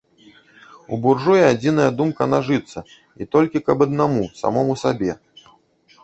[0.95, 2.79] У буржуя адзіная думка нажыцца
[3.23, 5.11] і толькі каб аднаму, самому сабе.